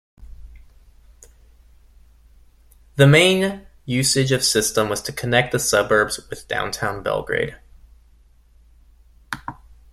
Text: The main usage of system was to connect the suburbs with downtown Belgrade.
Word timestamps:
The 2.95 3.05
main 3.05 3.67
usage 3.85 4.31
of 4.31 4.43
system 4.43 4.89
was 4.89 4.99
to 5.03 5.13
connect 5.13 5.51
the 5.51 5.59
suburbs 5.59 6.27
with 6.27 6.47
downtown 6.47 7.03
Belgrade. 7.03 7.55